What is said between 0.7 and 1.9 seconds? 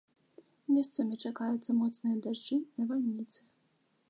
Месцамі чакаюцца